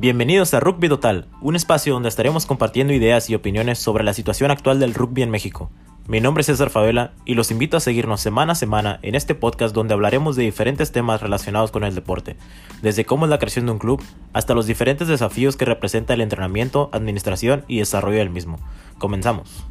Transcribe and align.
Bienvenidos 0.00 0.54
a 0.54 0.60
Rugby 0.60 0.88
Total, 0.88 1.26
un 1.42 1.56
espacio 1.56 1.92
donde 1.92 2.08
estaremos 2.08 2.46
compartiendo 2.46 2.94
ideas 2.94 3.28
y 3.28 3.34
opiniones 3.34 3.78
sobre 3.78 4.02
la 4.02 4.14
situación 4.14 4.50
actual 4.50 4.80
del 4.80 4.94
rugby 4.94 5.20
en 5.20 5.28
México. 5.28 5.70
Mi 6.08 6.22
nombre 6.22 6.40
es 6.40 6.46
César 6.46 6.70
Favela 6.70 7.12
y 7.26 7.34
los 7.34 7.50
invito 7.50 7.76
a 7.76 7.80
seguirnos 7.80 8.22
semana 8.22 8.52
a 8.52 8.54
semana 8.54 8.98
en 9.02 9.14
este 9.14 9.34
podcast 9.34 9.74
donde 9.74 9.92
hablaremos 9.92 10.36
de 10.36 10.44
diferentes 10.44 10.90
temas 10.90 11.20
relacionados 11.20 11.70
con 11.70 11.84
el 11.84 11.94
deporte, 11.94 12.36
desde 12.80 13.04
cómo 13.04 13.26
es 13.26 13.30
la 13.30 13.38
creación 13.38 13.66
de 13.66 13.72
un 13.72 13.78
club 13.78 14.02
hasta 14.32 14.54
los 14.54 14.66
diferentes 14.66 15.06
desafíos 15.06 15.58
que 15.58 15.66
representa 15.66 16.14
el 16.14 16.22
entrenamiento, 16.22 16.88
administración 16.94 17.66
y 17.68 17.80
desarrollo 17.80 18.20
del 18.20 18.30
mismo. 18.30 18.58
Comenzamos. 18.96 19.66